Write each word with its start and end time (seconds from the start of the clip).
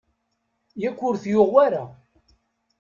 Yak 0.81 0.99
ur 1.07 1.15
t-yuɣ 1.21 1.49
wara? 1.53 1.83